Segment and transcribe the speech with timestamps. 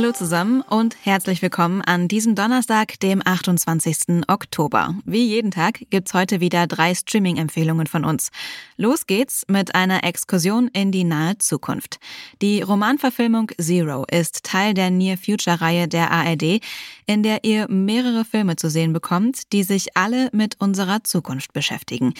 [0.00, 4.24] Hallo zusammen und herzlich willkommen an diesem Donnerstag, dem 28.
[4.28, 4.94] Oktober.
[5.04, 8.30] Wie jeden Tag gibt's heute wieder drei Streaming-Empfehlungen von uns.
[8.78, 12.00] Los geht's mit einer Exkursion in die nahe Zukunft.
[12.40, 16.62] Die Romanverfilmung Zero ist Teil der Near Future-Reihe der ARD,
[17.04, 22.14] in der ihr mehrere Filme zu sehen bekommt, die sich alle mit unserer Zukunft beschäftigen.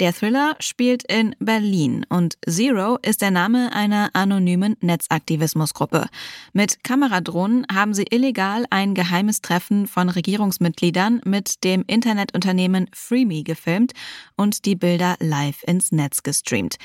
[0.00, 6.06] Der Thriller spielt in Berlin und Zero ist der Name einer anonymen Netzaktivismusgruppe.
[6.52, 13.92] Mit Kameradrohnen haben sie illegal ein geheimes Treffen von Regierungsmitgliedern mit dem Internetunternehmen FreeMe gefilmt
[14.36, 16.76] und die Bilder live ins Netz gestreamt.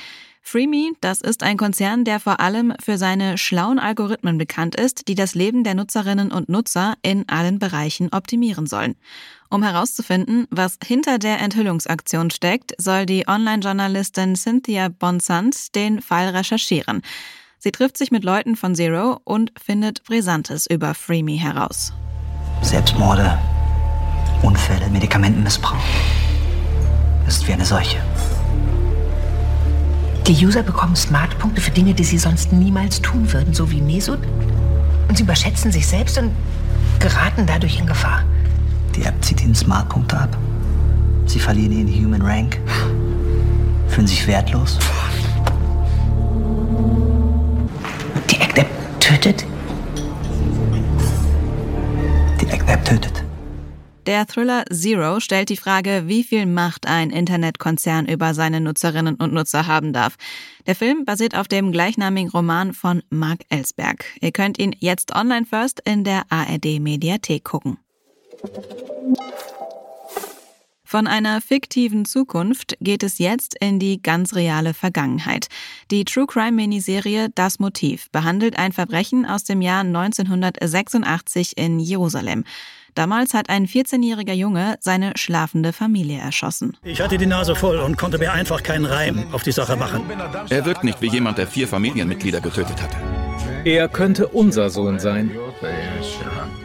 [0.46, 5.14] FreeMe, das ist ein Konzern, der vor allem für seine schlauen Algorithmen bekannt ist, die
[5.14, 8.94] das Leben der Nutzerinnen und Nutzer in allen Bereichen optimieren sollen.
[9.48, 17.00] Um herauszufinden, was hinter der Enthüllungsaktion steckt, soll die Online-Journalistin Cynthia Bonsant den Fall recherchieren.
[17.58, 21.94] Sie trifft sich mit Leuten von Zero und findet Brisantes über FreeMe heraus.
[22.60, 23.38] Selbstmorde,
[24.42, 25.82] Unfälle, Medikamentenmissbrauch.
[27.26, 27.96] Ist wie eine Seuche.
[30.26, 34.20] Die User bekommen Smartpunkte für Dinge, die sie sonst niemals tun würden, so wie Mesut.
[35.06, 36.30] Und sie überschätzen sich selbst und
[36.98, 38.22] geraten dadurch in Gefahr.
[38.96, 40.34] Die App zieht ihnen Smartpunkte ab.
[41.26, 42.58] Sie verlieren ihren Human Rank,
[43.88, 44.78] fühlen sich wertlos.
[48.30, 49.44] Die Act-App tötet?
[52.40, 53.13] Die Act-App tötet.
[54.06, 59.32] Der Thriller Zero stellt die Frage, wie viel Macht ein Internetkonzern über seine Nutzerinnen und
[59.32, 60.16] Nutzer haben darf.
[60.66, 64.04] Der Film basiert auf dem gleichnamigen Roman von Mark Ellsberg.
[64.20, 67.78] Ihr könnt ihn jetzt online first in der ARD Mediathek gucken.
[70.94, 75.48] Von einer fiktiven Zukunft geht es jetzt in die ganz reale Vergangenheit.
[75.90, 82.44] Die True Crime Miniserie Das Motiv behandelt ein Verbrechen aus dem Jahr 1986 in Jerusalem.
[82.94, 86.76] Damals hat ein 14-jähriger Junge seine schlafende Familie erschossen.
[86.84, 90.02] Ich hatte die Nase voll und konnte mir einfach keinen Reim auf die Sache machen.
[90.48, 92.96] Er wirkt nicht wie jemand, der vier Familienmitglieder getötet hatte.
[93.64, 95.32] Er könnte unser Sohn sein.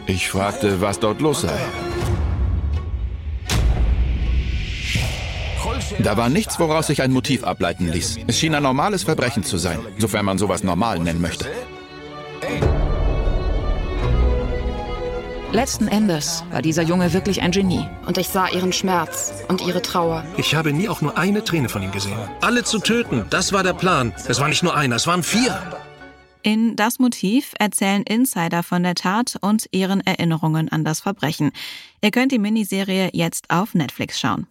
[0.06, 1.58] Ich fragte, was dort los sei.
[5.98, 8.20] Da war nichts, woraus sich ein Motiv ableiten ließ.
[8.26, 11.46] Es schien ein normales Verbrechen zu sein, sofern man sowas normal nennen möchte.
[15.52, 17.84] Letzten Endes war dieser Junge wirklich ein Genie.
[18.06, 20.24] Und ich sah ihren Schmerz und ihre Trauer.
[20.36, 22.16] Ich habe nie auch nur eine Träne von ihm gesehen.
[22.40, 24.14] Alle zu töten, das war der Plan.
[24.28, 25.60] Es war nicht nur einer, es waren vier.
[26.42, 31.50] In Das Motiv erzählen Insider von der Tat und ihren Erinnerungen an das Verbrechen.
[32.00, 34.46] Ihr könnt die Miniserie jetzt auf Netflix schauen.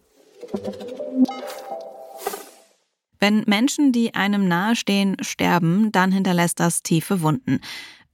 [3.18, 7.60] Wenn Menschen, die einem nahestehen, sterben, dann hinterlässt das tiefe Wunden.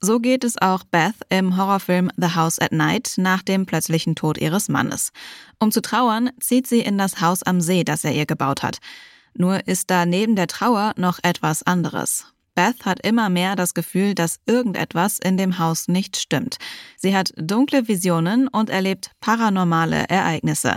[0.01, 4.39] So geht es auch Beth im Horrorfilm The House at Night nach dem plötzlichen Tod
[4.39, 5.11] ihres Mannes.
[5.59, 8.79] Um zu trauern, zieht sie in das Haus am See, das er ihr gebaut hat.
[9.35, 12.27] Nur ist da neben der Trauer noch etwas anderes.
[12.55, 16.57] Beth hat immer mehr das Gefühl, dass irgendetwas in dem Haus nicht stimmt.
[16.97, 20.77] Sie hat dunkle Visionen und erlebt paranormale Ereignisse.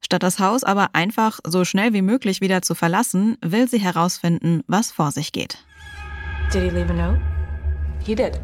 [0.00, 4.62] Statt das Haus aber einfach so schnell wie möglich wieder zu verlassen, will sie herausfinden,
[4.66, 5.58] was vor sich geht.
[6.52, 7.20] Did he leave a note?
[8.04, 8.40] He did.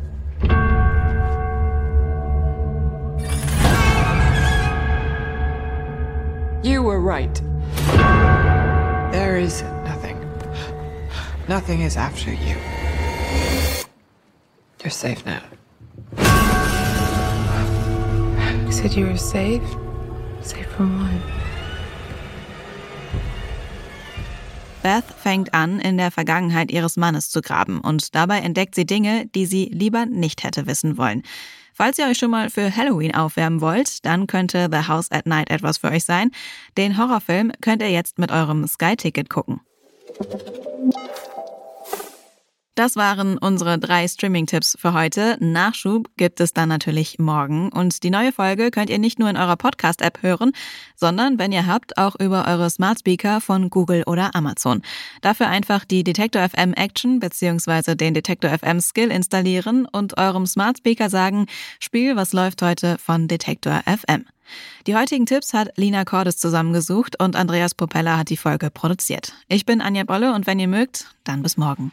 [6.65, 7.35] You were right.
[9.13, 10.19] There is nothing.
[11.47, 12.57] Nothing is after you.
[14.83, 15.43] You're safe now.
[18.65, 19.61] You said you were safe?
[20.41, 21.21] Safe from what?
[24.83, 29.27] Beth fängt an, in der Vergangenheit ihres Mannes zu graben und dabei entdeckt sie Dinge,
[29.35, 31.25] die sie lieber nicht hätte wissen wollen.
[31.77, 35.51] Falls ihr euch schon mal für Halloween aufwärmen wollt, dann könnte The House at Night
[35.51, 36.31] etwas für euch sein.
[36.79, 39.61] Den Horrorfilm könnt ihr jetzt mit eurem Sky-Ticket gucken.
[42.75, 45.37] Das waren unsere drei Streaming-Tipps für heute.
[45.39, 47.69] Nachschub gibt es dann natürlich morgen.
[47.69, 50.51] Und die neue Folge könnt ihr nicht nur in eurer Podcast-App hören,
[50.97, 54.83] sondern, wenn ihr habt, auch über eure Smart Speaker von Google oder Amazon.
[55.21, 57.95] Dafür einfach die Detektor FM Action bzw.
[57.95, 61.47] den Detektor FM Skill installieren und eurem Smart Speaker sagen,
[61.79, 64.27] Spiel, was läuft heute von Detektor FM.
[64.89, 69.33] Die heutigen Tipps hat Lina Cordes zusammengesucht und Andreas Popella hat die Folge produziert.
[69.47, 71.93] Ich bin Anja Bolle und wenn ihr mögt, dann bis morgen.